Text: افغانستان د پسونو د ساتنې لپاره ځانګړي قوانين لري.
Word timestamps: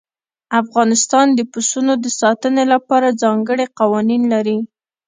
افغانستان 0.61 1.27
د 1.33 1.39
پسونو 1.51 1.93
د 2.03 2.05
ساتنې 2.21 2.63
لپاره 2.73 3.17
ځانګړي 3.21 3.65
قوانين 3.79 4.21
لري. 4.33 4.57